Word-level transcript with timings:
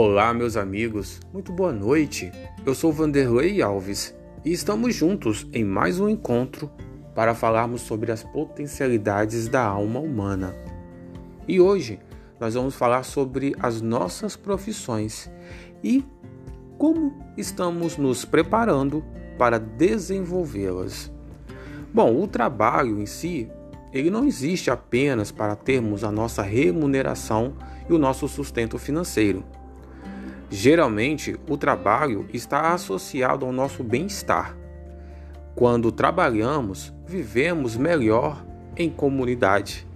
Olá, 0.00 0.32
meus 0.32 0.56
amigos, 0.56 1.18
muito 1.32 1.52
boa 1.52 1.72
noite. 1.72 2.30
Eu 2.64 2.72
sou 2.72 2.92
Vanderlei 2.92 3.60
Alves 3.60 4.14
e 4.44 4.52
estamos 4.52 4.94
juntos 4.94 5.44
em 5.52 5.64
mais 5.64 5.98
um 5.98 6.08
encontro 6.08 6.70
para 7.16 7.34
falarmos 7.34 7.80
sobre 7.80 8.12
as 8.12 8.22
potencialidades 8.22 9.48
da 9.48 9.64
alma 9.64 9.98
humana. 9.98 10.54
E 11.48 11.60
hoje 11.60 11.98
nós 12.38 12.54
vamos 12.54 12.76
falar 12.76 13.02
sobre 13.02 13.56
as 13.58 13.80
nossas 13.80 14.36
profissões 14.36 15.28
e 15.82 16.04
como 16.78 17.18
estamos 17.36 17.96
nos 17.96 18.24
preparando 18.24 19.04
para 19.36 19.58
desenvolvê-las. 19.58 21.12
Bom, 21.92 22.22
o 22.22 22.28
trabalho 22.28 23.00
em 23.00 23.06
si, 23.06 23.50
ele 23.92 24.10
não 24.10 24.24
existe 24.24 24.70
apenas 24.70 25.32
para 25.32 25.56
termos 25.56 26.04
a 26.04 26.12
nossa 26.12 26.40
remuneração 26.40 27.56
e 27.90 27.92
o 27.92 27.98
nosso 27.98 28.28
sustento 28.28 28.78
financeiro. 28.78 29.57
Geralmente, 30.50 31.36
o 31.48 31.56
trabalho 31.56 32.26
está 32.32 32.72
associado 32.72 33.44
ao 33.44 33.52
nosso 33.52 33.84
bem-estar. 33.84 34.56
Quando 35.54 35.92
trabalhamos, 35.92 36.92
vivemos 37.06 37.76
melhor 37.76 38.44
em 38.76 38.88
comunidade. 38.88 39.86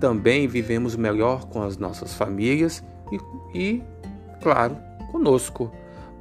Também 0.00 0.46
vivemos 0.46 0.94
melhor 0.94 1.46
com 1.46 1.62
as 1.62 1.76
nossas 1.76 2.14
famílias 2.14 2.84
e, 3.10 3.58
e 3.58 3.82
claro, 4.40 4.76
conosco, 5.10 5.72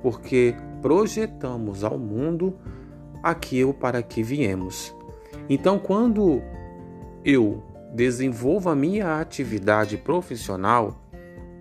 porque 0.02 0.56
projetamos 0.82 1.84
ao 1.84 1.98
mundo 2.00 2.56
aquilo 3.22 3.74
para 3.74 4.02
que 4.02 4.24
viemos. 4.24 4.96
Então, 5.50 5.78
quando 5.78 6.42
eu 7.24 7.64
desenvolvo 7.94 8.70
a 8.70 8.76
minha 8.76 9.20
atividade 9.20 9.98
profissional, 9.98 11.07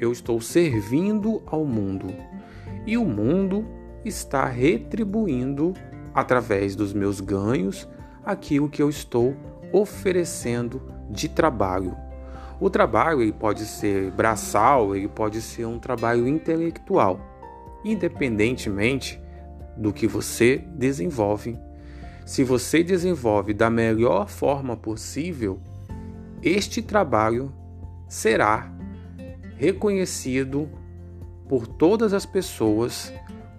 eu 0.00 0.12
estou 0.12 0.40
servindo 0.40 1.42
ao 1.46 1.64
mundo 1.64 2.12
e 2.86 2.96
o 2.96 3.04
mundo 3.04 3.66
está 4.04 4.46
retribuindo 4.46 5.74
através 6.14 6.76
dos 6.76 6.92
meus 6.92 7.20
ganhos 7.20 7.88
aquilo 8.24 8.68
que 8.68 8.82
eu 8.82 8.88
estou 8.88 9.34
oferecendo 9.72 10.80
de 11.10 11.28
trabalho. 11.28 11.96
O 12.58 12.70
trabalho 12.70 13.20
ele 13.20 13.32
pode 13.32 13.66
ser 13.66 14.10
braçal, 14.12 14.96
ele 14.96 15.08
pode 15.08 15.42
ser 15.42 15.66
um 15.66 15.78
trabalho 15.78 16.26
intelectual, 16.26 17.20
independentemente 17.84 19.20
do 19.76 19.92
que 19.92 20.06
você 20.06 20.64
desenvolve. 20.74 21.58
Se 22.24 22.42
você 22.42 22.82
desenvolve 22.82 23.52
da 23.52 23.68
melhor 23.68 24.28
forma 24.28 24.76
possível, 24.76 25.60
este 26.42 26.80
trabalho 26.80 27.52
será 28.08 28.75
reconhecido 29.56 30.68
por 31.48 31.66
todas 31.66 32.12
as 32.12 32.26
pessoas 32.26 33.12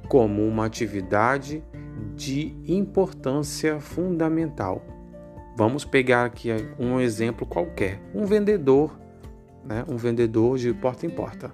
como 0.07 0.45
uma 0.45 0.65
atividade 0.65 1.63
de 2.15 2.55
importância 2.65 3.79
fundamental. 3.79 4.85
Vamos 5.55 5.83
pegar 5.83 6.25
aqui 6.25 6.49
um 6.79 6.99
exemplo 6.99 7.45
qualquer: 7.45 8.01
um 8.13 8.25
vendedor, 8.25 8.97
né? 9.65 9.83
um 9.87 9.97
vendedor 9.97 10.57
de 10.57 10.73
porta 10.73 11.05
em 11.05 11.09
porta. 11.09 11.51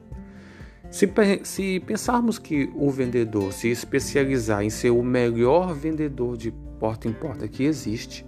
Se, 0.91 1.11
se 1.44 1.80
pensarmos 1.80 2.38
que 2.38 2.72
o 2.75 2.91
vendedor 2.91 3.52
se 3.52 3.69
especializar 3.69 4.61
em 4.61 4.69
ser 4.69 4.91
o 4.91 5.02
melhor 5.02 5.73
vendedor 5.73 6.38
de 6.38 6.52
porta 6.80 7.07
em 7.07 7.13
porta 7.13 7.47
que 7.47 7.63
existe, 7.63 8.25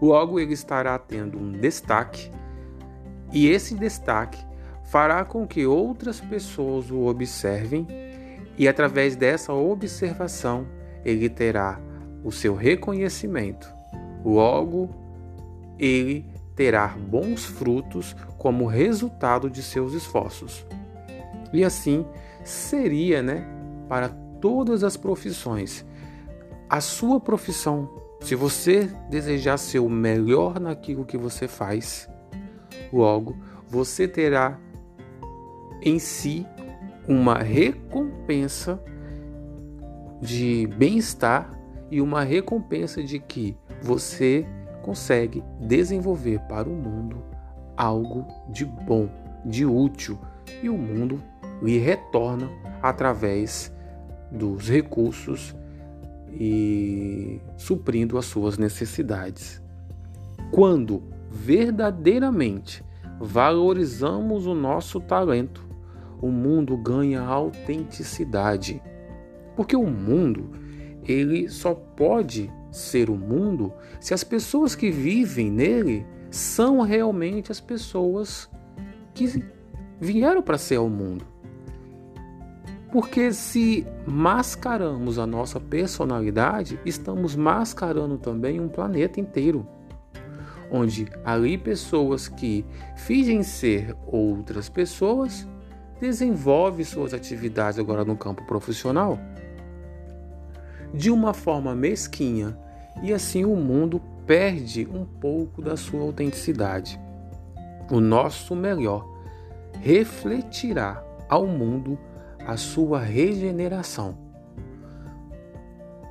logo 0.00 0.40
ele 0.40 0.54
estará 0.54 0.98
tendo 0.98 1.38
um 1.38 1.52
destaque 1.52 2.30
e 3.32 3.48
esse 3.48 3.74
destaque 3.74 4.42
fará 4.92 5.24
com 5.24 5.46
que 5.46 5.64
outras 5.64 6.20
pessoas 6.20 6.90
o 6.90 7.06
observem 7.06 7.86
e, 8.58 8.68
através 8.68 9.16
dessa 9.16 9.50
observação, 9.50 10.66
ele 11.02 11.30
terá 11.30 11.80
o 12.22 12.30
seu 12.30 12.54
reconhecimento. 12.54 13.66
Logo, 14.22 14.90
ele 15.78 16.26
terá 16.54 16.88
bons 16.88 17.42
frutos 17.42 18.14
como 18.36 18.66
resultado 18.66 19.48
de 19.48 19.62
seus 19.62 19.94
esforços. 19.94 20.66
E 21.54 21.64
assim 21.64 22.04
seria, 22.44 23.22
né, 23.22 23.46
para 23.88 24.10
todas 24.42 24.84
as 24.84 24.94
profissões. 24.94 25.86
A 26.68 26.82
sua 26.82 27.18
profissão, 27.18 27.88
se 28.20 28.34
você 28.34 28.90
desejar 29.08 29.56
ser 29.56 29.78
o 29.78 29.88
melhor 29.88 30.60
naquilo 30.60 31.06
que 31.06 31.16
você 31.16 31.48
faz, 31.48 32.06
logo 32.92 33.34
você 33.66 34.06
terá 34.06 34.60
em 35.82 35.98
si 35.98 36.46
uma 37.06 37.38
recompensa 37.38 38.80
de 40.20 40.68
bem-estar 40.76 41.50
e 41.90 42.00
uma 42.00 42.22
recompensa 42.22 43.02
de 43.02 43.18
que 43.18 43.56
você 43.82 44.46
consegue 44.82 45.42
desenvolver 45.60 46.38
para 46.48 46.68
o 46.68 46.72
mundo 46.72 47.22
algo 47.76 48.26
de 48.48 48.64
bom, 48.64 49.08
de 49.44 49.66
útil, 49.66 50.18
e 50.62 50.68
o 50.68 50.76
mundo 50.76 51.22
lhe 51.60 51.78
retorna 51.78 52.48
através 52.80 53.72
dos 54.30 54.68
recursos 54.68 55.54
e 56.32 57.40
suprindo 57.56 58.16
as 58.16 58.26
suas 58.26 58.56
necessidades. 58.56 59.62
Quando 60.50 61.02
verdadeiramente 61.30 62.84
valorizamos 63.20 64.46
o 64.46 64.54
nosso 64.54 65.00
talento, 65.00 65.71
o 66.22 66.30
mundo 66.30 66.76
ganha 66.76 67.20
autenticidade. 67.20 68.80
Porque 69.56 69.76
o 69.76 69.86
mundo, 69.86 70.52
ele 71.06 71.48
só 71.48 71.74
pode 71.74 72.50
ser 72.70 73.10
o 73.10 73.16
mundo 73.16 73.72
se 74.00 74.14
as 74.14 74.24
pessoas 74.24 74.74
que 74.74 74.90
vivem 74.90 75.50
nele 75.50 76.06
são 76.30 76.80
realmente 76.80 77.52
as 77.52 77.60
pessoas 77.60 78.48
que 79.12 79.44
vieram 80.00 80.40
para 80.40 80.56
ser 80.56 80.78
o 80.78 80.88
mundo. 80.88 81.26
Porque 82.90 83.32
se 83.32 83.86
mascaramos 84.06 85.18
a 85.18 85.26
nossa 85.26 85.58
personalidade, 85.58 86.78
estamos 86.84 87.34
mascarando 87.34 88.16
também 88.16 88.60
um 88.60 88.68
planeta 88.68 89.18
inteiro. 89.18 89.66
Onde 90.70 91.06
ali 91.24 91.58
pessoas 91.58 92.28
que 92.28 92.64
fingem 92.96 93.42
ser 93.42 93.94
outras 94.06 94.68
pessoas 94.68 95.46
desenvolve 96.02 96.84
suas 96.84 97.14
atividades 97.14 97.78
agora 97.78 98.04
no 98.04 98.16
campo 98.16 98.44
profissional 98.44 99.16
de 100.92 101.12
uma 101.12 101.32
forma 101.32 101.76
mesquinha 101.76 102.58
e 103.04 103.12
assim 103.12 103.44
o 103.44 103.54
mundo 103.54 104.02
perde 104.26 104.84
um 104.92 105.04
pouco 105.04 105.62
da 105.62 105.76
sua 105.76 106.00
autenticidade. 106.00 107.00
O 107.88 108.00
nosso 108.00 108.56
melhor 108.56 109.08
refletirá 109.80 111.04
ao 111.28 111.46
mundo 111.46 111.96
a 112.44 112.56
sua 112.56 112.98
regeneração. 112.98 114.18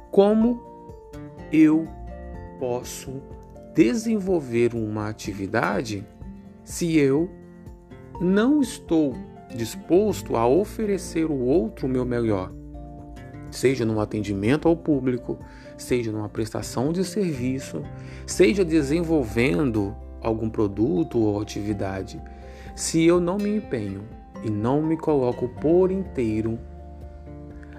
Como 0.09 0.63
eu 1.51 1.85
posso 2.57 3.21
desenvolver 3.75 4.73
uma 4.73 5.09
atividade 5.09 6.07
se 6.63 6.97
eu 6.97 7.29
não 8.21 8.61
estou 8.61 9.13
disposto 9.55 10.35
a 10.35 10.47
oferecer 10.47 11.25
o 11.25 11.39
outro 11.39 11.87
o 11.87 11.89
meu 11.89 12.05
melhor, 12.05 12.51
seja 13.49 13.85
no 13.85 13.99
atendimento 13.99 14.67
ao 14.67 14.75
público, 14.75 15.37
seja 15.77 16.11
numa 16.11 16.29
prestação 16.29 16.91
de 16.93 17.03
serviço, 17.03 17.83
seja 18.25 18.63
desenvolvendo 18.63 19.95
algum 20.21 20.49
produto 20.49 21.19
ou 21.19 21.41
atividade. 21.41 22.21
Se 22.75 23.03
eu 23.03 23.19
não 23.19 23.37
me 23.37 23.57
empenho 23.57 24.03
e 24.43 24.49
não 24.49 24.81
me 24.81 24.95
coloco 24.95 25.49
por 25.49 25.91
inteiro, 25.91 26.57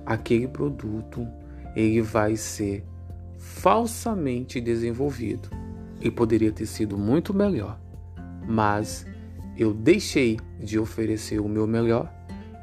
aquele 0.04 0.48
produto 0.48 1.26
ele 1.74 2.02
vai 2.02 2.36
ser 2.36 2.84
falsamente 3.38 4.60
desenvolvido. 4.60 5.48
Ele 6.00 6.10
poderia 6.10 6.52
ter 6.52 6.66
sido 6.66 6.98
muito 6.98 7.32
melhor, 7.32 7.78
mas 8.46 9.06
eu 9.56 9.72
deixei 9.72 10.38
de 10.58 10.78
oferecer 10.78 11.40
o 11.40 11.48
meu 11.48 11.66
melhor, 11.66 12.12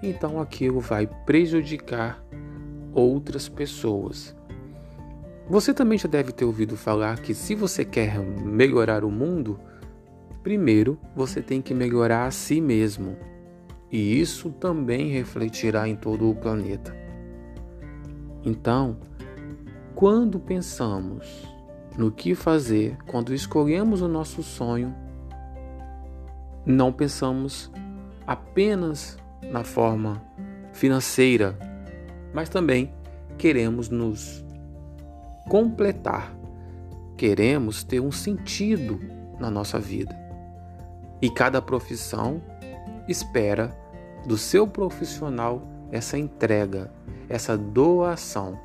então 0.01 0.39
aquilo 0.39 0.79
vai 0.79 1.07
prejudicar 1.25 2.23
outras 2.93 3.47
pessoas. 3.47 4.35
Você 5.49 5.73
também 5.73 5.97
já 5.97 6.07
deve 6.07 6.31
ter 6.31 6.45
ouvido 6.45 6.77
falar 6.77 7.19
que 7.19 7.33
se 7.33 7.55
você 7.55 7.83
quer 7.83 8.19
melhorar 8.19 9.03
o 9.03 9.11
mundo, 9.11 9.59
primeiro 10.43 10.99
você 11.15 11.41
tem 11.41 11.61
que 11.61 11.73
melhorar 11.73 12.25
a 12.25 12.31
si 12.31 12.61
mesmo. 12.61 13.17
E 13.91 14.19
isso 14.19 14.51
também 14.51 15.09
refletirá 15.09 15.87
em 15.87 15.95
todo 15.95 16.29
o 16.29 16.35
planeta. 16.35 16.95
Então, 18.45 18.97
quando 19.95 20.39
pensamos 20.39 21.25
no 21.97 22.11
que 22.11 22.35
fazer, 22.35 22.95
quando 23.07 23.33
escolhemos 23.33 24.01
o 24.01 24.07
nosso 24.07 24.43
sonho, 24.43 24.95
não 26.71 26.93
pensamos 26.93 27.71
apenas 28.27 29.17
na 29.41 29.63
forma 29.63 30.21
financeira, 30.71 31.57
mas 32.31 32.47
também 32.47 32.93
queremos 33.39 33.89
nos 33.89 34.45
completar, 35.49 36.31
queremos 37.17 37.83
ter 37.83 37.99
um 37.99 38.11
sentido 38.11 38.99
na 39.39 39.49
nossa 39.49 39.79
vida. 39.79 40.15
E 41.19 41.31
cada 41.31 41.59
profissão 41.59 42.39
espera 43.07 43.75
do 44.27 44.37
seu 44.37 44.67
profissional 44.67 45.63
essa 45.91 46.19
entrega, 46.19 46.91
essa 47.27 47.57
doação. 47.57 48.59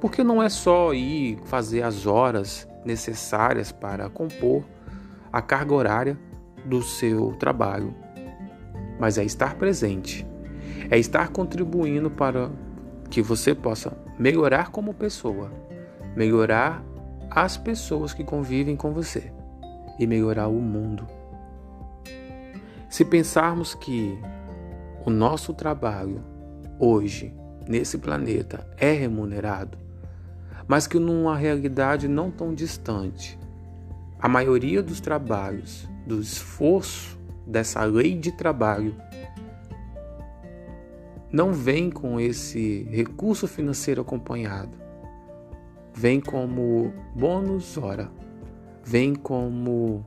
Porque 0.00 0.24
não 0.24 0.42
é 0.42 0.48
só 0.48 0.92
ir 0.92 1.38
fazer 1.44 1.82
as 1.82 2.04
horas 2.04 2.68
necessárias 2.84 3.70
para 3.70 4.10
compor 4.10 4.64
a 5.32 5.40
carga 5.40 5.72
horária 5.72 6.18
do 6.64 6.82
seu 6.82 7.32
trabalho, 7.32 7.94
mas 8.98 9.18
é 9.18 9.24
estar 9.24 9.56
presente, 9.56 10.26
é 10.90 10.98
estar 10.98 11.28
contribuindo 11.28 12.10
para 12.10 12.50
que 13.10 13.22
você 13.22 13.54
possa 13.54 13.96
melhorar 14.18 14.70
como 14.70 14.94
pessoa, 14.94 15.50
melhorar 16.16 16.82
as 17.30 17.56
pessoas 17.56 18.14
que 18.14 18.24
convivem 18.24 18.76
com 18.76 18.92
você 18.92 19.32
e 19.98 20.06
melhorar 20.06 20.48
o 20.48 20.60
mundo. 20.60 21.06
Se 22.88 23.04
pensarmos 23.04 23.74
que 23.74 24.18
o 25.04 25.10
nosso 25.10 25.52
trabalho 25.52 26.22
hoje 26.78 27.34
nesse 27.66 27.98
planeta 27.98 28.66
é 28.76 28.92
remunerado, 28.92 29.78
mas 30.66 30.86
que 30.86 30.98
numa 30.98 31.36
realidade 31.36 32.08
não 32.08 32.30
tão 32.30 32.54
distante, 32.54 33.38
a 34.18 34.28
maioria 34.28 34.82
dos 34.82 35.00
trabalhos, 35.00 35.88
do 36.06 36.20
esforço 36.20 37.18
dessa 37.46 37.84
lei 37.84 38.16
de 38.16 38.32
trabalho 38.32 38.94
não 41.34 41.52
vem 41.52 41.90
com 41.90 42.20
esse 42.20 42.86
recurso 42.90 43.48
financeiro 43.48 44.02
acompanhado. 44.02 44.78
Vem 45.92 46.20
como 46.20 46.92
bônus 47.12 47.76
hora, 47.76 48.08
vem 48.84 49.16
como 49.16 50.06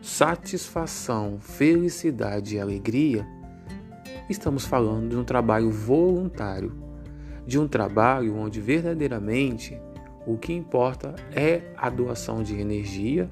satisfação, 0.00 1.38
felicidade 1.40 2.54
e 2.54 2.60
alegria. 2.60 3.26
Estamos 4.28 4.64
falando 4.64 5.10
de 5.10 5.16
um 5.16 5.24
trabalho 5.24 5.70
voluntário, 5.70 6.72
de 7.44 7.58
um 7.58 7.66
trabalho 7.66 8.36
onde 8.36 8.60
verdadeiramente 8.60 9.76
o 10.26 10.36
que 10.36 10.52
importa 10.52 11.16
é 11.32 11.72
a 11.76 11.90
doação 11.90 12.42
de 12.42 12.54
energia 12.54 13.28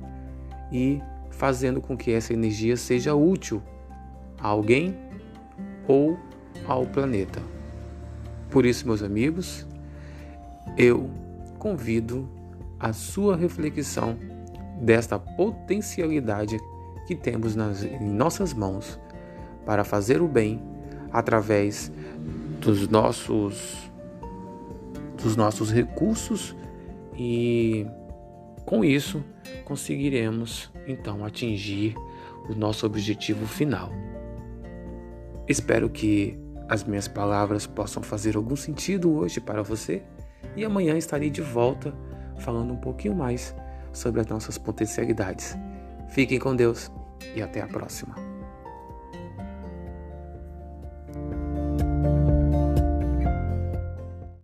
e 0.72 1.00
fazendo 1.31 1.81
com 1.81 1.96
que 1.96 2.12
essa 2.12 2.32
energia 2.32 2.76
seja 2.76 3.14
útil 3.14 3.62
a 4.38 4.49
alguém 4.49 4.96
ou 5.87 6.19
ao 6.67 6.87
planeta. 6.87 7.40
Por 8.50 8.64
isso, 8.64 8.87
meus 8.87 9.02
amigos, 9.02 9.67
eu 10.76 11.11
convido 11.58 12.28
a 12.78 12.93
sua 12.93 13.37
reflexão 13.37 14.17
desta 14.81 15.19
potencialidade 15.19 16.58
que 17.06 17.14
temos 17.14 17.55
nas, 17.55 17.82
em 17.82 18.08
nossas 18.08 18.52
mãos 18.52 18.99
para 19.64 19.84
fazer 19.84 20.20
o 20.20 20.29
bem 20.29 20.61
através 21.12 21.90
dos 22.61 22.88
nossos 22.88 23.90
dos 25.22 25.34
nossos 25.34 25.72
recursos 25.72 26.55
e 27.17 27.87
com 28.66 28.84
isso 28.84 29.24
conseguiremos 29.64 30.70
então 30.86 31.24
atingir 31.24 31.94
o 32.48 32.54
nosso 32.54 32.84
objetivo 32.84 33.46
final. 33.46 33.90
Espero 35.48 35.88
que 35.88 36.36
as 36.68 36.82
minhas 36.82 37.06
palavras 37.06 37.66
possam 37.66 38.02
fazer 38.02 38.36
algum 38.36 38.56
sentido 38.56 39.12
hoje 39.12 39.40
para 39.40 39.62
você 39.62 40.02
e 40.56 40.64
amanhã 40.64 40.96
estarei 40.96 41.30
de 41.30 41.40
volta 41.40 41.94
falando 42.38 42.72
um 42.72 42.76
pouquinho 42.76 43.14
mais 43.14 43.54
sobre 43.92 44.20
as 44.20 44.26
nossas 44.26 44.58
potencialidades. 44.58 45.56
Fiquem 46.08 46.38
com 46.38 46.54
Deus 46.54 46.90
e 47.34 47.42
até 47.42 47.60
a 47.60 47.66
próxima. 47.69 48.25